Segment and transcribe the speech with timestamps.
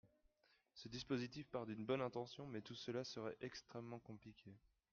[0.73, 4.51] Ce dispositif part d’une bonne intention, mais tout cela serait extrêmement compliqué.